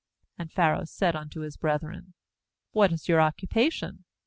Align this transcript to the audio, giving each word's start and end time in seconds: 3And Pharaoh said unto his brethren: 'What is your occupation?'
3And 0.39 0.51
Pharaoh 0.51 0.85
said 0.85 1.15
unto 1.15 1.41
his 1.41 1.57
brethren: 1.57 2.15
'What 2.71 2.91
is 2.91 3.07
your 3.07 3.21
occupation?' 3.21 4.03